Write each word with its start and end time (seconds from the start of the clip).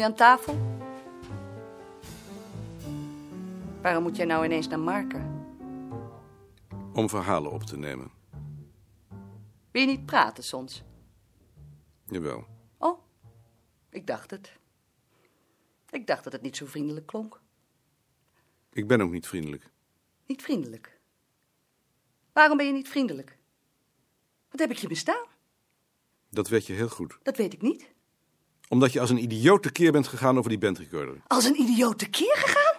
Je 0.00 0.06
aan 0.06 0.14
tafel? 0.14 0.58
Waarom 3.82 4.02
moet 4.02 4.16
jij 4.16 4.26
nou 4.26 4.44
ineens 4.44 4.68
naar 4.68 4.78
Marken? 4.78 5.46
Om 6.92 7.08
verhalen 7.08 7.50
op 7.50 7.62
te 7.62 7.76
nemen. 7.76 8.10
Wil 9.70 9.82
je 9.82 9.86
niet 9.86 10.06
praten 10.06 10.44
soms? 10.44 10.82
Jawel. 12.06 12.46
Oh, 12.78 12.98
ik 13.90 14.06
dacht 14.06 14.30
het. 14.30 14.52
Ik 15.90 16.06
dacht 16.06 16.24
dat 16.24 16.32
het 16.32 16.42
niet 16.42 16.56
zo 16.56 16.66
vriendelijk 16.66 17.06
klonk. 17.06 17.40
Ik 18.72 18.86
ben 18.86 19.00
ook 19.00 19.10
niet 19.10 19.26
vriendelijk. 19.26 19.70
Niet 20.26 20.42
vriendelijk. 20.42 21.00
Waarom 22.32 22.56
ben 22.56 22.66
je 22.66 22.72
niet 22.72 22.88
vriendelijk? 22.88 23.38
Wat 24.50 24.60
heb 24.60 24.70
ik 24.70 24.76
je 24.76 24.88
bestaan? 24.88 25.26
Dat 26.28 26.48
weet 26.48 26.66
je 26.66 26.72
heel 26.72 26.88
goed. 26.88 27.18
Dat 27.22 27.36
weet 27.36 27.52
ik 27.52 27.62
niet. 27.62 27.98
Omdat 28.70 28.92
je 28.92 29.00
als 29.00 29.10
een 29.10 29.22
idioot 29.22 29.62
tekeer 29.62 29.92
bent 29.92 30.08
gegaan 30.08 30.38
over 30.38 30.50
die 30.50 30.58
bandrecorder. 30.58 31.16
Als 31.26 31.44
een 31.44 31.60
idioot 31.60 31.98
tekeer 31.98 32.36
gegaan? 32.36 32.74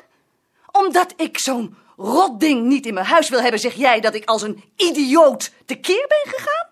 Omdat 0.72 1.14
ik 1.18 1.40
zo'n 1.40 1.76
rotding 1.98 2.68
niet 2.68 2.86
in 2.86 2.94
mijn 2.94 3.06
huis 3.06 3.30
wil 3.30 3.42
hebben, 3.42 3.60
zeg 3.60 3.74
jij 3.74 4.00
dat 4.00 4.16
ik 4.16 4.26
als 4.26 4.42
een 4.42 4.64
idioot 4.76 5.52
tekeer 5.66 6.06
ben 6.08 6.34
gegaan? 6.34 6.70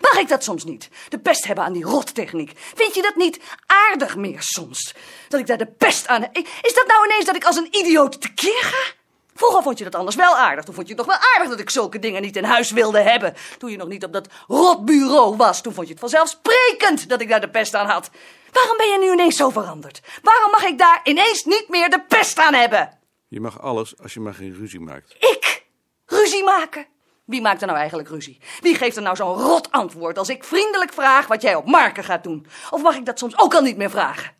Mag 0.00 0.18
ik 0.18 0.28
dat 0.28 0.44
soms 0.44 0.64
niet? 0.64 0.88
De 1.08 1.18
pest 1.18 1.46
hebben 1.46 1.64
aan 1.64 1.72
die 1.72 1.84
rottechniek. 1.84 2.52
Vind 2.56 2.94
je 2.94 3.02
dat 3.02 3.16
niet 3.16 3.40
aardig 3.66 4.16
meer 4.16 4.42
soms? 4.42 4.94
Dat 5.28 5.40
ik 5.40 5.46
daar 5.46 5.58
de 5.58 5.72
pest 5.78 6.06
aan 6.06 6.22
heb? 6.22 6.36
Is 6.62 6.74
dat 6.74 6.86
nou 6.86 7.04
ineens 7.04 7.24
dat 7.24 7.36
ik 7.36 7.44
als 7.44 7.56
een 7.56 7.76
idioot 7.76 8.20
tekeer 8.20 8.62
ga? 8.62 9.01
Vroeger 9.34 9.62
vond 9.62 9.78
je 9.78 9.84
dat 9.84 9.94
anders 9.94 10.16
wel 10.16 10.36
aardig. 10.36 10.64
Toen 10.64 10.74
vond 10.74 10.88
je 10.88 10.94
het 10.94 11.06
nog 11.06 11.16
wel 11.16 11.26
aardig 11.34 11.50
dat 11.50 11.60
ik 11.60 11.70
zulke 11.70 11.98
dingen 11.98 12.22
niet 12.22 12.36
in 12.36 12.44
huis 12.44 12.70
wilde 12.70 13.00
hebben. 13.00 13.34
Toen 13.58 13.70
je 13.70 13.76
nog 13.76 13.88
niet 13.88 14.04
op 14.04 14.12
dat 14.12 14.28
rotbureau 14.46 15.36
was. 15.36 15.62
Toen 15.62 15.72
vond 15.72 15.86
je 15.86 15.92
het 15.92 16.00
vanzelfsprekend 16.00 17.08
dat 17.08 17.20
ik 17.20 17.28
daar 17.28 17.40
de 17.40 17.50
pest 17.50 17.74
aan 17.74 17.86
had. 17.86 18.10
Waarom 18.52 18.76
ben 18.76 18.88
je 18.88 18.98
nu 18.98 19.12
ineens 19.12 19.36
zo 19.36 19.50
veranderd? 19.50 20.00
Waarom 20.22 20.50
mag 20.50 20.62
ik 20.62 20.78
daar 20.78 21.00
ineens 21.04 21.44
niet 21.44 21.68
meer 21.68 21.90
de 21.90 22.04
pest 22.08 22.38
aan 22.38 22.54
hebben? 22.54 22.98
Je 23.28 23.40
mag 23.40 23.60
alles 23.60 23.98
als 24.02 24.14
je 24.14 24.20
maar 24.20 24.34
geen 24.34 24.54
ruzie 24.54 24.80
maakt. 24.80 25.14
Ik? 25.18 25.64
Ruzie 26.06 26.44
maken? 26.44 26.86
Wie 27.24 27.40
maakt 27.40 27.60
er 27.60 27.66
nou 27.66 27.78
eigenlijk 27.78 28.08
ruzie? 28.08 28.40
Wie 28.60 28.74
geeft 28.74 28.96
er 28.96 29.02
nou 29.02 29.16
zo'n 29.16 29.34
rot 29.34 29.70
antwoord 29.70 30.18
als 30.18 30.28
ik 30.28 30.44
vriendelijk 30.44 30.92
vraag 30.92 31.26
wat 31.26 31.42
jij 31.42 31.54
op 31.54 31.66
Marken 31.66 32.04
gaat 32.04 32.22
doen? 32.22 32.46
Of 32.70 32.82
mag 32.82 32.96
ik 32.96 33.06
dat 33.06 33.18
soms 33.18 33.38
ook 33.38 33.54
al 33.54 33.62
niet 33.62 33.76
meer 33.76 33.90
vragen? 33.90 34.34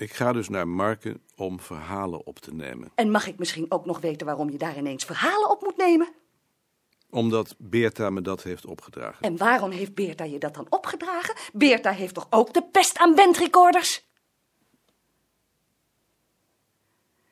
Ik 0.00 0.12
ga 0.12 0.32
dus 0.32 0.48
naar 0.48 0.68
Marken 0.68 1.22
om 1.36 1.60
verhalen 1.60 2.26
op 2.26 2.38
te 2.38 2.54
nemen. 2.54 2.92
En 2.94 3.10
mag 3.10 3.26
ik 3.26 3.38
misschien 3.38 3.66
ook 3.68 3.84
nog 3.86 4.00
weten 4.00 4.26
waarom 4.26 4.50
je 4.50 4.58
daar 4.58 4.76
ineens 4.76 5.04
verhalen 5.04 5.50
op 5.50 5.62
moet 5.62 5.76
nemen? 5.76 6.08
Omdat 7.10 7.54
Beerta 7.58 8.10
me 8.10 8.20
dat 8.20 8.42
heeft 8.42 8.66
opgedragen. 8.66 9.22
En 9.24 9.36
waarom 9.36 9.70
heeft 9.70 9.94
Beerta 9.94 10.24
je 10.24 10.38
dat 10.38 10.54
dan 10.54 10.66
opgedragen? 10.68 11.34
Beerta 11.52 11.90
heeft 11.90 12.14
toch 12.14 12.26
ook 12.30 12.54
de 12.54 12.62
pest 12.62 12.98
aan 12.98 13.14
bandrecorders? 13.14 14.04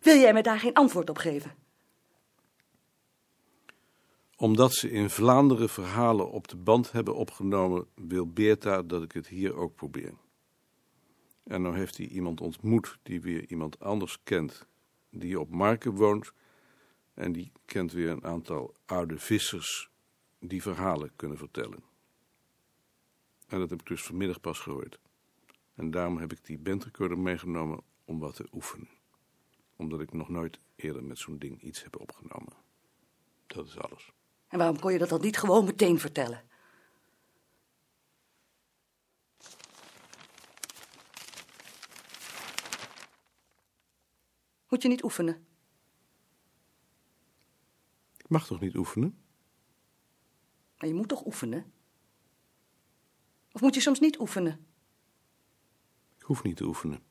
Wil 0.00 0.16
jij 0.16 0.32
me 0.32 0.42
daar 0.42 0.58
geen 0.58 0.74
antwoord 0.74 1.10
op 1.10 1.18
geven? 1.18 1.54
Omdat 4.36 4.74
ze 4.74 4.90
in 4.90 5.10
Vlaanderen 5.10 5.68
verhalen 5.68 6.30
op 6.30 6.48
de 6.48 6.56
band 6.56 6.92
hebben 6.92 7.14
opgenomen, 7.14 7.86
wil 7.94 8.26
Beerta 8.26 8.82
dat 8.82 9.02
ik 9.02 9.12
het 9.12 9.26
hier 9.26 9.54
ook 9.56 9.74
probeer. 9.74 10.12
En 11.48 11.62
nou 11.62 11.76
heeft 11.76 11.96
hij 11.96 12.06
iemand 12.06 12.40
ontmoet 12.40 12.98
die 13.02 13.20
weer 13.20 13.46
iemand 13.46 13.80
anders 13.80 14.22
kent, 14.22 14.66
die 15.10 15.40
op 15.40 15.50
Marken 15.50 15.94
woont. 15.94 16.32
En 17.14 17.32
die 17.32 17.52
kent 17.64 17.92
weer 17.92 18.10
een 18.10 18.24
aantal 18.24 18.74
oude 18.84 19.18
vissers 19.18 19.90
die 20.38 20.62
verhalen 20.62 21.10
kunnen 21.16 21.38
vertellen. 21.38 21.82
En 23.46 23.58
dat 23.58 23.70
heb 23.70 23.80
ik 23.80 23.86
dus 23.86 24.02
vanmiddag 24.02 24.40
pas 24.40 24.58
gehoord. 24.58 24.98
En 25.74 25.90
daarom 25.90 26.18
heb 26.18 26.32
ik 26.32 26.44
die 26.44 26.58
bandrecorder 26.58 27.18
meegenomen 27.18 27.80
om 28.04 28.18
wat 28.18 28.34
te 28.34 28.48
oefenen. 28.52 28.88
Omdat 29.76 30.00
ik 30.00 30.12
nog 30.12 30.28
nooit 30.28 30.58
eerder 30.76 31.04
met 31.04 31.18
zo'n 31.18 31.38
ding 31.38 31.62
iets 31.62 31.82
heb 31.82 32.00
opgenomen. 32.00 32.52
Dat 33.46 33.66
is 33.66 33.78
alles. 33.78 34.12
En 34.48 34.58
waarom 34.58 34.78
kon 34.78 34.92
je 34.92 34.98
dat 34.98 35.08
dan 35.08 35.20
niet 35.20 35.38
gewoon 35.38 35.64
meteen 35.64 35.98
vertellen? 35.98 36.47
Moet 44.78 44.86
je 44.86 44.92
niet 44.92 45.04
oefenen? 45.04 45.46
Ik 48.16 48.28
mag 48.28 48.46
toch 48.46 48.60
niet 48.60 48.76
oefenen? 48.76 49.22
Maar 50.78 50.88
je 50.88 50.94
moet 50.94 51.08
toch 51.08 51.26
oefenen? 51.26 51.72
Of 53.52 53.60
moet 53.60 53.74
je 53.74 53.80
soms 53.80 54.00
niet 54.00 54.18
oefenen? 54.18 54.66
Ik 56.16 56.22
hoef 56.22 56.42
niet 56.42 56.56
te 56.56 56.64
oefenen. 56.64 57.02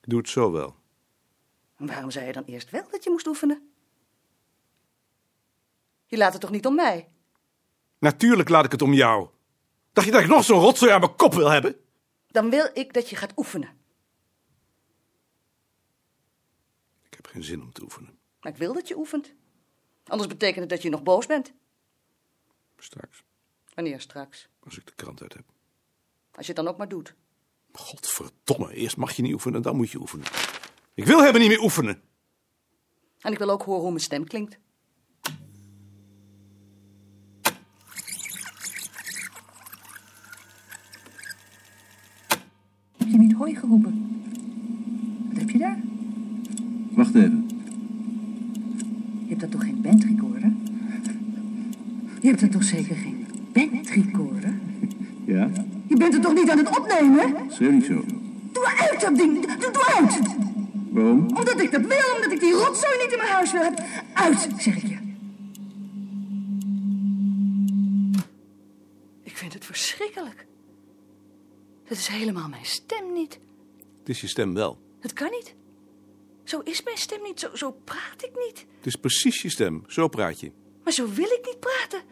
Ik 0.00 0.08
doe 0.08 0.18
het 0.18 0.28
zo 0.28 0.52
wel. 0.52 0.76
En 1.76 1.86
waarom 1.86 2.10
zei 2.10 2.26
je 2.26 2.32
dan 2.32 2.44
eerst 2.44 2.70
wel 2.70 2.90
dat 2.90 3.04
je 3.04 3.10
moest 3.10 3.26
oefenen? 3.26 3.72
Je 6.06 6.16
laat 6.16 6.32
het 6.32 6.40
toch 6.40 6.50
niet 6.50 6.66
om 6.66 6.74
mij? 6.74 7.12
Natuurlijk 7.98 8.48
laat 8.48 8.64
ik 8.64 8.72
het 8.72 8.82
om 8.82 8.92
jou. 8.92 9.28
Dacht 9.92 10.06
je 10.06 10.12
dat 10.12 10.22
ik 10.22 10.28
nog 10.28 10.44
zo'n 10.44 10.60
rotzooi 10.60 10.92
aan 10.92 11.00
mijn 11.00 11.16
kop 11.16 11.34
wil 11.34 11.50
hebben? 11.50 11.76
Dan 12.26 12.50
wil 12.50 12.70
ik 12.72 12.92
dat 12.92 13.10
je 13.10 13.16
gaat 13.16 13.32
oefenen. 13.36 13.82
Ik 17.14 17.22
heb 17.22 17.23
geen 17.34 17.44
zin 17.44 17.62
om 17.62 17.72
te 17.72 17.82
oefenen. 17.82 18.18
Maar 18.40 18.52
ik 18.52 18.58
wil 18.58 18.72
dat 18.74 18.88
je 18.88 18.96
oefent. 18.96 19.32
Anders 20.06 20.28
betekent 20.28 20.60
het 20.60 20.68
dat 20.68 20.82
je 20.82 20.88
nog 20.88 21.02
boos 21.02 21.26
bent. 21.26 21.52
Straks, 22.78 23.24
Wanneer 23.74 24.00
straks? 24.00 24.48
als 24.60 24.78
ik 24.78 24.86
de 24.86 24.92
krant 24.94 25.22
uit 25.22 25.32
heb. 25.34 25.44
Als 26.32 26.46
je 26.46 26.52
het 26.52 26.56
dan 26.62 26.68
ook 26.72 26.78
maar 26.78 26.88
doet. 26.88 27.14
Godverdomme, 27.72 28.74
eerst 28.74 28.96
mag 28.96 29.12
je 29.12 29.22
niet 29.22 29.32
oefenen, 29.32 29.62
dan 29.62 29.76
moet 29.76 29.90
je 29.90 29.98
oefenen. 29.98 30.26
Ik 30.94 31.04
wil 31.04 31.22
hebben 31.22 31.40
niet 31.40 31.50
meer 31.50 31.62
oefenen. 31.62 32.02
En 33.20 33.32
ik 33.32 33.38
wil 33.38 33.50
ook 33.50 33.62
horen 33.62 33.80
hoe 33.80 33.90
mijn 33.90 34.02
stem 34.02 34.24
klinkt. 34.26 34.58
Heb 42.96 43.08
je 43.08 43.18
niet 43.18 43.32
hooi 43.32 43.56
geroepen? 43.56 44.22
Wat 45.28 45.38
heb 45.38 45.50
je 45.50 45.58
daar? 45.58 45.78
Wacht 46.94 47.14
even. 47.14 47.48
Je 49.22 49.28
hebt 49.28 49.40
dat 49.40 49.50
toch 49.50 49.62
geen 49.64 49.80
bandrecorder? 49.80 50.52
Je 52.20 52.28
hebt 52.28 52.42
er 52.42 52.50
toch 52.50 52.64
zeker 52.64 52.96
geen 52.96 53.26
bandrecorder? 53.52 54.54
Ja? 55.24 55.50
Je 55.86 55.96
bent 55.96 56.14
er 56.14 56.20
toch 56.20 56.34
niet 56.34 56.50
aan 56.50 56.58
het 56.58 56.78
opnemen? 56.78 57.34
Schreeuw 57.48 57.70
niet 57.70 57.84
zo. 57.84 58.04
Doe 58.52 58.66
uit 58.66 59.00
dat 59.00 59.16
ding! 59.16 59.46
Doe, 59.46 59.70
doe 59.72 59.84
uit! 59.94 60.20
Waarom? 60.90 61.18
Omdat 61.18 61.60
ik 61.60 61.72
dat 61.72 61.80
wil, 61.80 62.14
omdat 62.14 62.32
ik 62.32 62.40
die 62.40 62.52
rotzooi 62.52 62.96
niet 63.02 63.12
in 63.12 63.18
mijn 63.18 63.30
huis 63.30 63.52
wil 63.52 63.62
hebben. 63.62 63.84
Uit, 64.12 64.48
zeg 64.58 64.76
ik 64.76 64.86
je. 64.88 64.98
Ik 69.22 69.36
vind 69.36 69.52
het 69.52 69.64
verschrikkelijk. 69.64 70.46
Dat 71.88 71.98
is 71.98 72.06
helemaal 72.06 72.48
mijn 72.48 72.64
stem 72.64 73.12
niet. 73.12 73.38
Het 73.98 74.08
is 74.08 74.20
je 74.20 74.26
stem 74.26 74.54
wel. 74.54 74.78
Dat 75.00 75.12
kan 75.12 75.30
niet. 75.30 75.54
Zo 76.44 76.60
is 76.60 76.82
mijn 76.82 76.96
stem 76.96 77.22
niet. 77.22 77.40
Zo, 77.40 77.48
zo 77.54 77.70
praat 77.84 78.22
ik 78.22 78.30
niet. 78.46 78.66
Het 78.76 78.86
is 78.86 78.96
precies 78.96 79.42
je 79.42 79.50
stem. 79.50 79.84
Zo 79.86 80.08
praat 80.08 80.40
je. 80.40 80.52
Maar 80.84 80.92
zo 80.92 81.08
wil 81.08 81.30
ik 81.30 81.40
niet 81.44 81.60
praten. 81.60 82.02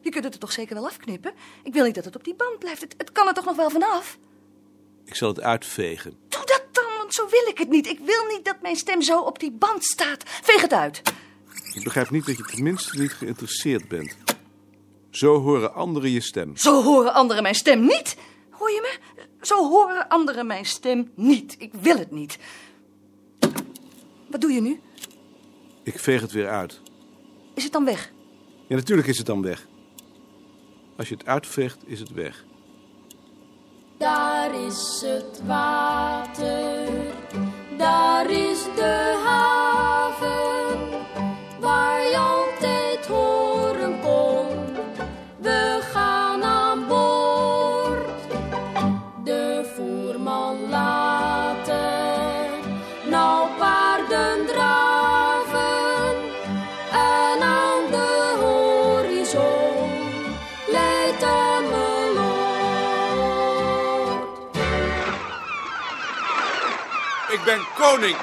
Je 0.00 0.10
kunt 0.10 0.24
het 0.24 0.34
er 0.34 0.40
toch 0.40 0.52
zeker 0.52 0.74
wel 0.74 0.86
afknippen? 0.86 1.32
Ik 1.62 1.72
wil 1.72 1.84
niet 1.84 1.94
dat 1.94 2.04
het 2.04 2.16
op 2.16 2.24
die 2.24 2.34
band 2.34 2.58
blijft. 2.58 2.80
Het, 2.80 2.94
het 2.96 3.12
kan 3.12 3.26
er 3.26 3.34
toch 3.34 3.44
nog 3.44 3.56
wel 3.56 3.70
vanaf? 3.70 4.18
Ik 5.04 5.14
zal 5.14 5.28
het 5.28 5.40
uitvegen. 5.40 6.16
Doe 6.28 6.44
dat 6.44 6.62
dan, 6.72 6.96
want 6.96 7.14
zo 7.14 7.28
wil 7.28 7.48
ik 7.48 7.58
het 7.58 7.68
niet. 7.68 7.86
Ik 7.86 7.98
wil 7.98 8.26
niet 8.26 8.44
dat 8.44 8.62
mijn 8.62 8.76
stem 8.76 9.02
zo 9.02 9.20
op 9.20 9.38
die 9.38 9.50
band 9.52 9.84
staat. 9.84 10.22
Veeg 10.26 10.60
het 10.60 10.72
uit. 10.72 11.02
Ik 11.74 11.84
begrijp 11.84 12.10
niet 12.10 12.26
dat 12.26 12.36
je 12.36 12.44
tenminste 12.44 12.98
niet 12.98 13.12
geïnteresseerd 13.12 13.88
bent. 13.88 14.16
Zo 15.10 15.40
horen 15.40 15.74
anderen 15.74 16.10
je 16.10 16.20
stem. 16.20 16.56
Zo 16.56 16.82
horen 16.82 17.14
anderen 17.14 17.42
mijn 17.42 17.54
stem 17.54 17.80
niet. 17.80 18.16
Hoor 18.50 18.70
je 18.70 18.80
me? 18.80 19.24
Zo 19.40 19.68
horen 19.68 20.08
anderen 20.08 20.46
mijn 20.46 20.66
stem 20.66 21.12
niet. 21.14 21.56
Ik 21.58 21.72
wil 21.80 21.98
het 21.98 22.10
niet. 22.10 22.38
Wat 24.30 24.40
doe 24.40 24.52
je 24.52 24.60
nu? 24.60 24.80
Ik 25.82 25.98
veeg 25.98 26.20
het 26.20 26.32
weer 26.32 26.48
uit. 26.48 26.80
Is 27.54 27.62
het 27.62 27.72
dan 27.72 27.84
weg? 27.84 28.12
Ja, 28.66 28.76
natuurlijk 28.76 29.08
is 29.08 29.18
het 29.18 29.26
dan 29.26 29.42
weg. 29.42 29.66
Als 30.96 31.08
je 31.08 31.14
het 31.14 31.26
uitveegt, 31.26 31.78
is 31.86 32.00
het 32.00 32.12
weg. 32.12 32.44
Daar 33.98 34.64
is 34.66 35.02
het 35.06 35.42
water, 35.46 36.88
daar 37.76 38.30
is 38.30 38.64
de 38.64 39.20
haven, 39.24 39.59
ben 67.50 67.66
koning 67.74 68.16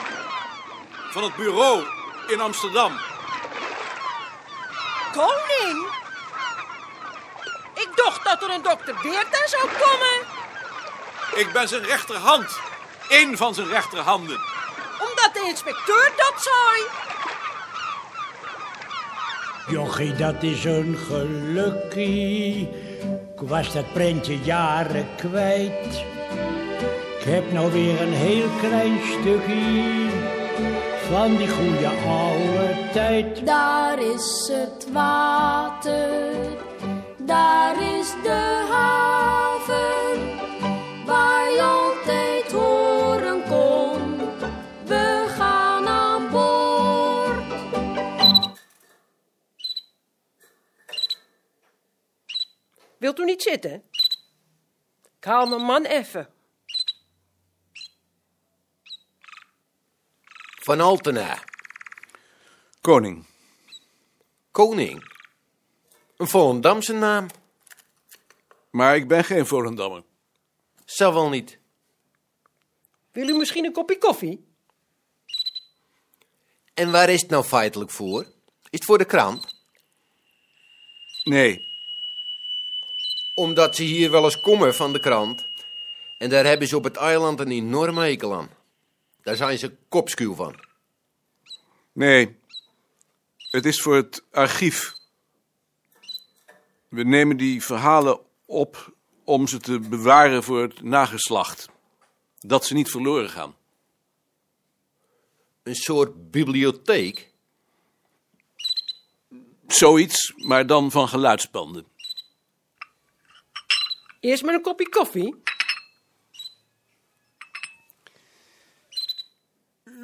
van 1.10 1.24
het 1.24 1.36
bureau 1.36 1.84
in 2.28 2.40
Amsterdam. 2.40 2.92
Koning? 5.12 5.88
Ik 7.74 7.90
dacht 7.96 8.24
dat 8.24 8.44
er 8.44 8.50
een 8.50 8.62
dokter 8.62 8.96
Beerta 9.02 9.48
zou 9.48 9.64
komen. 9.64 10.16
Ik 11.36 11.52
ben 11.54 11.68
zijn 11.68 11.84
rechterhand. 11.84 12.60
Eén 13.10 13.38
van 13.38 13.54
zijn 13.54 13.68
rechterhanden. 13.68 14.40
Omdat 15.00 15.30
de 15.34 15.46
inspecteur 15.48 16.12
dat 16.16 16.34
zei. 16.44 16.88
Jochie, 19.68 20.16
dat 20.16 20.44
is 20.44 20.64
een 20.64 20.98
gelukkie. 21.08 22.70
Ik 23.36 23.48
was 23.48 23.74
dat 23.74 23.94
prentje 23.94 24.38
jaren 24.38 25.08
kwijt. 25.16 26.17
Ik 27.28 27.34
heb 27.34 27.52
nou 27.52 27.72
weer 27.72 28.02
een 28.02 28.14
heel 28.14 28.50
klein 28.60 29.00
stukje 29.04 30.10
van 31.10 31.36
die 31.36 31.50
goede 31.50 31.88
oude 31.88 32.90
tijd. 32.94 33.46
Daar 33.46 34.00
is 34.00 34.52
het 34.52 34.92
water, 34.92 36.36
daar 37.18 37.84
is 37.98 38.12
de 38.24 38.66
haven, 38.70 40.36
waar 41.06 41.52
je 41.52 41.62
altijd 41.62 42.52
horen 42.52 43.44
kon. 43.44 44.18
We 44.86 45.26
gaan 45.28 45.88
aan 45.88 46.30
boord. 46.30 47.62
Wilt 52.98 53.20
u 53.20 53.26
niet 53.26 53.42
zitten? 53.42 53.84
Ik 55.18 55.24
haal 55.24 55.48
mijn 55.48 55.62
man 55.62 55.86
even. 55.86 56.36
Van 60.68 60.82
Altena. 60.82 61.44
Koning. 62.82 63.26
Koning. 64.52 65.12
Een 66.18 66.28
Volendamse 66.28 66.94
naam. 66.94 67.28
Maar 68.70 68.96
ik 68.96 69.08
ben 69.08 69.24
geen 69.24 69.46
Volendammer. 69.46 70.04
Zal 70.86 71.14
wel 71.14 71.30
niet. 71.30 71.60
Wil 73.12 73.28
u 73.28 73.38
misschien 73.38 73.66
een 73.66 73.72
kopje 73.72 73.98
koffie? 73.98 74.46
En 76.74 76.92
waar 76.92 77.10
is 77.10 77.22
het 77.22 77.30
nou 77.30 77.44
feitelijk 77.44 77.92
voor? 77.92 78.22
Is 78.24 78.32
het 78.70 78.86
voor 78.86 78.98
de 78.98 79.06
krant? 79.06 79.56
Nee, 81.24 81.62
Omdat 83.36 83.76
ze 83.76 83.84
hier 83.84 84.12
wel 84.12 84.24
eens 84.24 84.42
komen 84.42 84.76
van 84.76 84.94
de 84.94 85.00
krant. 85.00 85.48
En 86.18 86.30
daar 86.30 86.46
hebben 86.46 86.68
ze 86.68 86.78
op 86.78 86.84
het 86.84 86.98
eiland 86.98 87.40
een 87.40 87.52
enorme 87.52 88.02
hekel 88.02 88.34
aan. 88.36 88.57
Daar 89.28 89.36
zijn 89.36 89.58
ze 89.58 89.76
kopskuw 89.90 90.34
van. 90.36 90.56
nee. 91.92 92.40
Het 93.38 93.66
is 93.66 93.82
voor 93.82 93.96
het 93.96 94.24
archief. 94.32 94.96
We 96.88 97.04
nemen 97.04 97.38
die 97.38 97.64
verhalen 97.64 98.20
op 98.46 98.94
om 99.24 99.48
ze 99.48 99.60
te 99.60 99.80
bewaren 99.80 100.44
voor 100.44 100.62
het 100.62 100.82
nageslacht. 100.82 101.70
Dat 102.40 102.66
ze 102.66 102.74
niet 102.74 102.90
verloren 102.90 103.30
gaan. 103.30 103.56
Een 105.64 105.76
soort 105.76 106.32
bibliotheek. 106.32 107.32
Zoiets, 109.68 110.34
maar 110.36 110.68
dan 110.68 110.92
van 110.92 111.08
geluidsbanden. 111.08 111.86
Eerst 114.20 114.44
maar 114.44 114.54
een 114.54 114.62
kopje 114.62 114.90
koffie. 114.90 115.36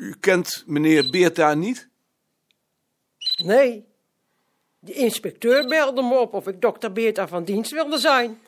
U 0.03 0.15
kent 0.19 0.63
meneer 0.67 1.09
Beerta 1.09 1.53
niet? 1.53 1.89
Nee. 3.35 3.85
De 4.79 4.93
inspecteur 4.93 5.67
belde 5.67 6.01
me 6.01 6.19
op 6.19 6.33
of 6.33 6.47
ik 6.47 6.61
dokter 6.61 6.91
Beerta 6.91 7.27
van 7.27 7.43
dienst 7.43 7.71
wilde 7.71 7.97
zijn. 7.97 8.41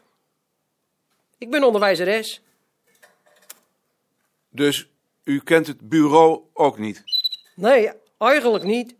Ik 1.37 1.49
ben 1.49 1.63
onderwijzeres. 1.63 2.41
Dus 4.49 4.89
u 5.23 5.39
kent 5.39 5.67
het 5.67 5.89
bureau 5.89 6.41
ook 6.53 6.77
niet? 6.77 7.03
Nee, 7.55 7.91
eigenlijk 8.17 8.63
niet. 8.63 8.95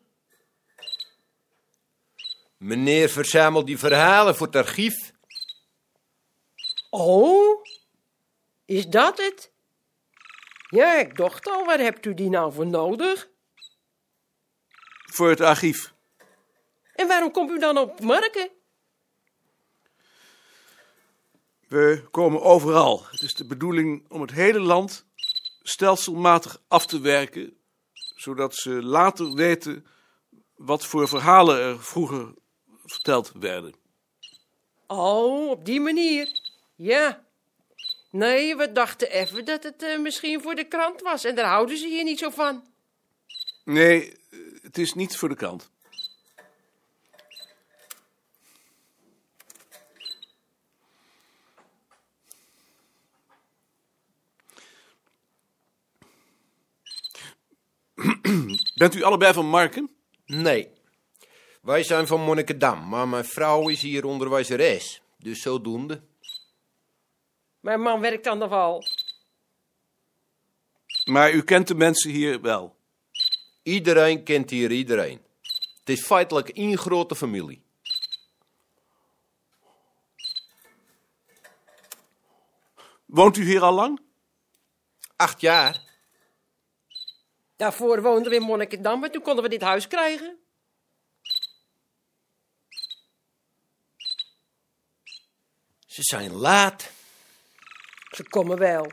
Meneer 2.58 3.10
verzamelt 3.10 3.66
die 3.66 3.78
verhalen 3.78 4.36
voor 4.36 4.48
het 4.48 4.56
archief. 4.56 5.14
Oh, 6.90 7.64
is 8.66 8.88
dat 8.88 9.18
het? 9.18 9.54
Ja, 10.76 11.00
ik 11.00 11.18
dacht 11.18 11.48
al, 11.48 11.66
waar 11.66 11.80
hebt 11.80 12.06
u 12.06 12.14
die 12.14 12.30
nou 12.30 12.54
voor 12.54 12.68
nodig? 12.68 13.30
Voor 15.06 15.30
het 15.30 15.42
archief. 15.42 15.94
En 16.94 17.08
waarom 17.08 17.32
komt 17.32 17.52
u 17.52 17.60
dan 17.60 17.78
op 17.78 18.00
marken? 18.00 18.50
We 21.68 22.08
komen 22.12 22.42
overal. 22.42 23.06
Het 23.12 23.22
is 23.22 23.34
de 23.34 23.46
bedoeling 23.46 24.06
om 24.10 24.22
het 24.22 24.32
hele 24.32 24.60
land 24.60 25.06
stelselmatig 25.62 26.62
af 26.68 26.86
te 26.86 27.00
werken, 27.00 27.58
zodat 28.16 28.56
ze 28.56 28.70
later 28.70 29.34
weten 29.34 29.86
wat 30.56 30.86
voor 30.86 31.08
verhalen 31.08 31.60
er 31.60 31.84
vroeger 31.84 32.34
verteld 32.86 33.32
werden. 33.40 33.76
Oh, 34.88 35.50
op 35.50 35.66
die 35.66 35.80
manier. 35.80 36.40
Ja. 36.76 37.26
Nee, 38.16 38.56
we 38.56 38.72
dachten 38.72 39.12
even 39.12 39.46
dat 39.46 39.64
het 39.64 39.84
eh, 39.84 40.00
misschien 40.00 40.42
voor 40.42 40.56
de 40.56 40.68
krant 40.68 41.02
was. 41.02 41.24
En 41.24 41.36
daar 41.36 41.46
houden 41.46 41.78
ze 41.78 41.88
hier 41.88 42.04
niet 42.04 42.20
zo 42.20 42.30
van. 42.30 42.64
Nee, 43.64 44.14
het 44.62 44.78
is 44.78 44.94
niet 44.94 45.18
voor 45.18 45.30
de 45.30 45.36
krant. 45.36 45.72
Bent 58.76 58.96
u 58.96 59.04
allebei 59.04 59.34
van 59.34 59.50
Marken? 59.50 59.90
Nee. 60.26 60.72
Wij 61.62 61.84
zijn 61.84 62.08
van 62.08 62.22
Monnikendam, 62.22 62.90
maar 62.90 63.08
mijn 63.08 63.26
vrouw 63.26 63.70
is 63.70 63.82
hier 63.82 64.06
onderwijzeres. 64.06 65.02
Dus 65.18 65.42
zodoende. 65.42 66.02
Mijn 67.66 67.82
man 67.82 68.00
werkt 68.00 68.28
aan 68.28 68.40
de 68.40 68.48
wal. 68.48 68.84
Maar 71.06 71.32
u 71.32 71.44
kent 71.44 71.68
de 71.68 71.76
mensen 71.76 72.12
hier 72.12 72.42
wel. 72.42 72.76
Iedereen 73.64 74.24
kent 74.24 74.50
hier 74.50 74.72
iedereen. 74.72 75.26
Het 75.80 75.90
is 75.90 76.06
feitelijk 76.06 76.50
één 76.50 76.78
grote 76.78 77.16
familie. 77.16 77.64
Woont 83.06 83.38
u 83.38 83.44
hier 83.44 83.62
al 83.62 83.74
lang? 83.74 84.02
Acht 85.16 85.42
jaar. 85.42 85.82
Daarvoor 87.56 88.02
woonden 88.02 88.30
we 88.30 88.38
in 88.38 88.42
Monnikendam 88.42 89.04
en 89.04 89.12
toen 89.12 89.22
konden 89.22 89.44
we 89.44 89.50
dit 89.50 89.62
huis 89.62 89.88
krijgen. 89.88 90.38
Ze 95.86 96.02
zijn 96.02 96.34
laat. 96.34 96.94
Ze 98.16 98.24
komen 98.24 98.58
wel. 98.58 98.86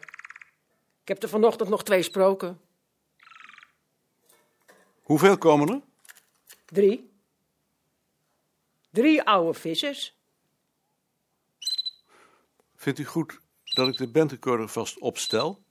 Ik 1.02 1.09
heb 1.09 1.23
er 1.23 1.29
vanochtend 1.29 1.69
nog 1.69 1.85
twee 1.85 1.99
gesproken. 1.99 2.61
Hoeveel 5.02 5.38
komen 5.38 5.69
er? 5.69 5.81
Drie. 6.67 7.11
Drie 8.91 9.23
oude 9.23 9.59
vissers. 9.59 10.17
Vindt 12.76 12.99
u 12.99 13.05
goed 13.05 13.41
dat 13.64 13.88
ik 13.88 13.97
de 13.97 14.11
bandrecorder 14.11 14.69
vast 14.69 14.99
opstel? 14.99 15.62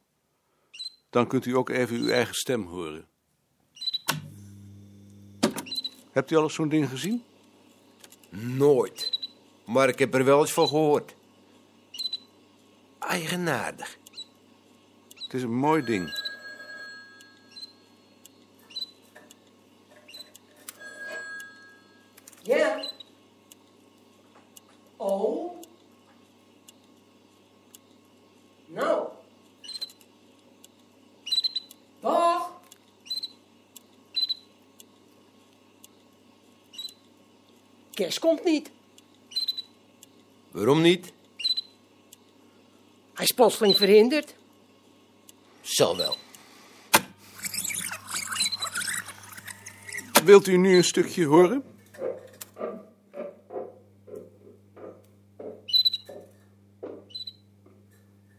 Dan 1.10 1.28
kunt 1.28 1.46
u 1.46 1.56
ook 1.56 1.70
even 1.70 1.96
uw 1.96 2.10
eigen 2.10 2.36
stem 2.36 2.66
horen. 2.66 3.08
Hebt 6.12 6.32
u 6.32 6.36
al 6.36 6.44
eens 6.44 6.54
zo'n 6.54 6.70
ding 6.70 6.90
gezien? 6.90 7.24
Nooit. 8.30 9.20
Maar 9.66 9.90
ik 9.90 10.00
heb 10.00 10.14
er 10.14 10.26
wel 10.26 10.40
eens 10.40 10.54
van 10.54 10.68
gehoord. 10.68 11.16
Eigenaardig. 13.12 13.98
Het 15.16 15.34
is 15.34 15.44
een 15.44 15.56
mooi 15.56 15.84
ding. 15.84 16.10
Ja. 22.42 22.92
Oh. 24.98 25.62
Nou. 28.66 29.08
Dag. 32.00 32.52
Kerst 37.92 38.20
komt 38.20 38.44
niet. 38.44 38.72
Waarom 40.52 40.82
niet? 40.82 41.14
Hij 43.22 43.30
is 43.30 43.36
plotseling 43.36 43.76
verhinderd. 43.76 44.36
Zal 45.62 45.98
wel. 45.98 46.16
Wilt 50.24 50.48
u 50.48 50.58
nu 50.58 50.78
een 50.78 50.84
stukje 50.84 51.26
horen? 51.26 51.64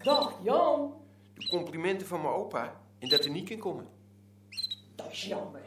Dag 0.03 0.39
Jan. 0.43 0.95
De 1.35 1.49
complimenten 1.49 2.07
van 2.07 2.21
mijn 2.23 2.35
opa 2.35 2.81
en 2.99 3.09
dat 3.09 3.25
er 3.25 3.31
niet 3.31 3.51
in 3.51 3.59
komen. 3.59 3.89
Dat 4.95 5.13
is 5.13 5.25
jammer. 5.25 5.63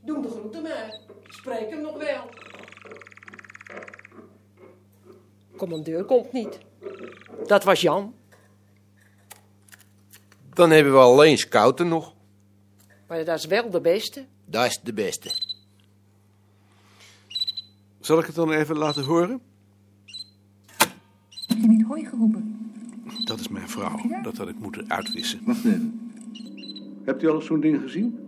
Doe 0.00 0.22
de 0.22 0.28
groeten 0.28 0.62
maar. 0.62 0.98
Spreek 1.28 1.70
hem 1.70 1.80
nog 1.80 1.96
wel. 1.96 2.28
Commandeur 5.56 6.04
komt 6.04 6.32
niet. 6.32 6.70
Dat 7.46 7.64
was 7.64 7.80
Jan. 7.80 8.14
Dan 10.54 10.70
hebben 10.70 10.92
we 10.92 10.98
alleen 10.98 11.38
scouten 11.38 11.88
nog. 11.88 12.14
Maar 13.08 13.24
dat 13.24 13.38
is 13.38 13.46
wel 13.46 13.70
de 13.70 13.80
beste. 13.80 14.26
Dat 14.44 14.66
is 14.66 14.80
de 14.82 14.92
beste. 14.92 15.30
Zal 18.00 18.18
ik 18.18 18.26
het 18.26 18.34
dan 18.34 18.52
even 18.52 18.76
laten 18.76 19.04
horen? 19.04 19.40
Heb 21.46 21.58
je 21.60 21.68
niet 21.68 21.86
hooi 21.86 22.04
geroepen? 22.04 22.70
Dat 23.24 23.40
is 23.40 23.48
mijn 23.48 23.68
vrouw. 23.68 24.00
Dat 24.22 24.36
had 24.36 24.48
ik 24.48 24.58
moeten 24.58 24.90
uitwissen. 24.90 25.40
Wacht 25.44 25.64
even. 25.64 26.12
Hebt 27.04 27.22
u 27.22 27.28
al 27.28 27.34
eens 27.34 27.46
zo'n 27.46 27.60
ding 27.60 27.80
gezien? 27.80 28.18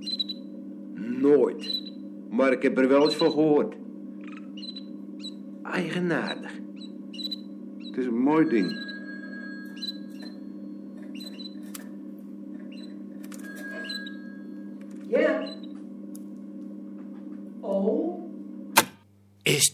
Nooit. 0.94 1.82
Maar 2.30 2.52
ik 2.52 2.62
heb 2.62 2.78
er 2.78 2.88
wel 2.88 3.04
eens 3.04 3.14
van 3.14 3.30
gehoord. 3.30 3.74
Eigenaardig. 5.62 6.52
Het 7.78 7.96
is 7.96 8.06
een 8.06 8.18
mooi 8.18 8.48
ding. 8.48 8.93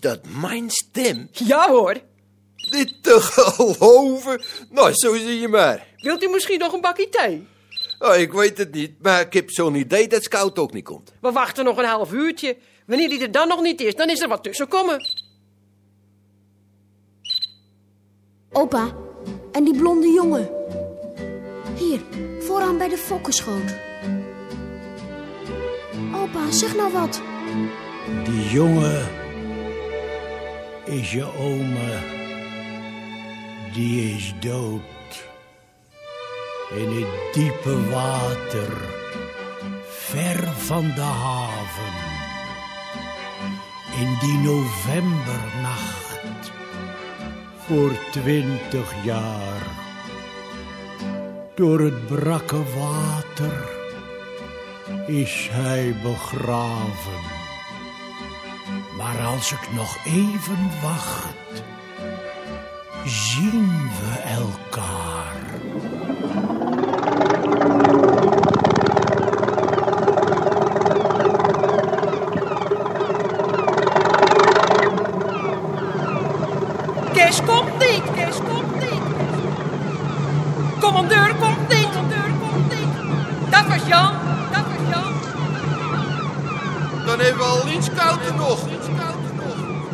Is 0.00 0.09
dat 0.11 0.21
mijn 0.40 0.71
stem? 0.71 1.28
Ja 1.33 1.69
hoor. 1.69 1.97
Dit 2.71 3.02
te 3.02 3.21
geloven? 3.21 4.42
Nou, 4.71 4.92
zo 4.92 5.14
zie 5.14 5.40
je 5.40 5.49
maar. 5.49 5.87
Wilt 5.97 6.23
u 6.23 6.28
misschien 6.28 6.59
nog 6.59 6.73
een 6.73 6.80
bakje 6.80 7.09
thee? 7.09 7.47
Oh, 7.99 8.16
ik 8.16 8.33
weet 8.33 8.59
het 8.59 8.73
niet, 8.73 9.02
maar 9.02 9.21
ik 9.21 9.33
heb 9.33 9.50
zo'n 9.50 9.75
idee 9.75 10.09
dat 10.09 10.23
Scout 10.23 10.59
ook 10.59 10.73
niet 10.73 10.85
komt. 10.85 11.12
We 11.21 11.33
wachten 11.33 11.64
nog 11.64 11.76
een 11.76 11.85
half 11.85 12.12
uurtje. 12.12 12.57
Wanneer 12.87 13.09
die 13.09 13.21
er 13.21 13.30
dan 13.30 13.49
nog 13.49 13.62
niet 13.62 13.80
is, 13.80 13.95
dan 13.95 14.11
is 14.11 14.21
er 14.21 14.28
wat 14.28 14.42
tussen 14.42 14.69
komen. 14.69 15.07
Opa, 18.52 18.97
en 19.52 19.64
die 19.64 19.76
blonde 19.76 20.09
jongen. 20.09 20.50
Hier, 21.76 22.00
vooraan 22.38 22.78
bij 22.78 22.88
de 22.88 22.99
fokkenschoot. 22.99 23.75
Opa, 26.14 26.50
zeg 26.50 26.76
nou 26.76 26.92
wat. 26.92 27.21
Die 28.25 28.50
jongen 28.50 29.21
is 30.90 31.12
je 31.12 31.26
ome. 31.38 31.99
Die 33.73 34.16
is 34.16 34.35
dood. 34.40 35.28
In 36.70 36.97
het 36.97 37.35
diepe 37.35 37.90
water, 37.90 38.76
ver 39.85 40.49
van 40.49 40.92
de 40.94 41.00
haven. 41.00 41.94
In 44.00 44.16
die 44.20 44.38
novembernacht, 44.38 46.52
voor 47.66 47.90
twintig 48.11 49.04
jaar. 49.04 49.62
Door 51.54 51.80
het 51.80 52.06
brakke 52.06 52.62
water 52.76 53.68
is 55.06 55.49
hij 55.50 55.94
begraven. 56.02 57.39
Maar 59.00 59.26
als 59.26 59.52
ik 59.52 59.73
nog 59.75 60.04
even 60.04 60.71
wacht, 60.83 61.62
zien 63.04 63.90
we 64.00 64.19
elkaar. 64.19 65.35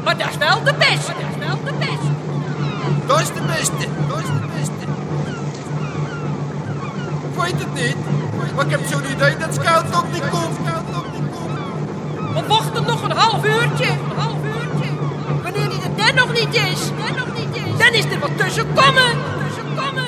Maar 0.06 0.18
dat 0.18 0.28
is 0.28 0.36
wel 0.36 0.62
de 0.64 0.74
beste, 0.74 1.12
dat 1.20 1.30
is 1.30 1.46
wel 1.46 1.58
de 1.64 1.72
beste. 1.78 2.12
Dat 3.06 3.20
is 3.20 3.26
de 3.26 3.42
beste, 3.46 3.88
dat 4.08 4.18
is 4.18 4.26
de 4.26 4.46
beste. 4.56 4.84
Ik 7.28 7.42
weet 7.42 7.58
het 7.58 7.74
niet, 7.74 7.96
maar 8.54 8.64
ik 8.64 8.70
heb 8.70 8.80
zo'n 8.90 9.10
idee 9.12 9.36
dat 9.36 9.54
Scout 9.54 9.96
ook 9.96 10.12
niet 10.12 10.28
komt. 10.28 10.58
We 12.34 12.46
wachten 12.46 12.84
nog 12.84 13.02
een 13.02 13.10
half 13.10 13.44
uurtje. 13.44 13.86
Een 13.86 14.16
half 14.16 14.36
uurtje. 14.44 14.90
Wanneer 15.42 15.68
die 15.68 15.80
er 15.82 15.96
dan 15.96 16.14
nog 16.14 16.32
niet 16.32 16.54
is, 16.54 16.80
dan 16.88 17.16
nog 17.16 17.38
niet 17.38 17.56
is, 17.56 17.78
dan 17.78 17.92
is 17.92 18.04
er 18.04 18.18
wat 18.18 18.30
tussen 18.36 18.66
komen. 18.74 19.12
Tussen 19.46 19.74
komen. 19.76 20.04